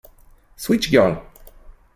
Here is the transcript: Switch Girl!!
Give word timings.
Switch 0.55 0.89
Girl!! 0.91 1.23